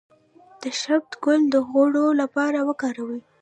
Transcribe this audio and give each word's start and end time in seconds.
د 0.61 0.63
شبت 0.81 1.11
ګل 1.23 1.41
د 1.53 1.55
غوړ 1.67 1.91
لپاره 2.21 2.59
وکاروئ 2.69 3.21